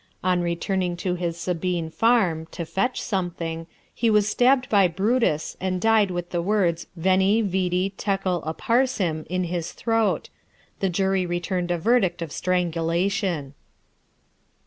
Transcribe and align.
On 0.23 0.41
returning 0.41 0.97
to 0.97 1.13
his 1.13 1.37
Sabine 1.37 1.91
farm 1.91 2.47
(to 2.49 2.65
fetch 2.65 2.99
something), 2.99 3.67
he 3.93 4.09
was 4.09 4.27
stabbed 4.27 4.67
by 4.67 4.87
Brutus, 4.87 5.55
and 5.61 5.79
died 5.79 6.09
with 6.09 6.31
the 6.31 6.41
words 6.41 6.87
"Veni, 6.95 7.43
vidi, 7.43 7.91
tekel, 7.97 8.41
upharsim" 8.41 9.27
in 9.27 9.43
his 9.43 9.73
throat. 9.73 10.29
The 10.79 10.89
jury 10.89 11.27
returned 11.27 11.69
a 11.69 11.77
verdict 11.77 12.23
of 12.23 12.31
strangulation. 12.31 13.53